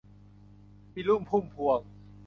[0.93, 1.79] อีลุ่มพุ่มพวง